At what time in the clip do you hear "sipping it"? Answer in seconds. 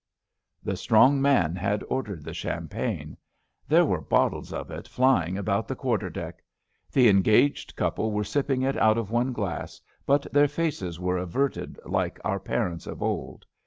8.23-8.77